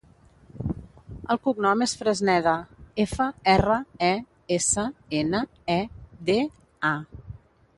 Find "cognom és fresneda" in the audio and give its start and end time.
1.47-2.53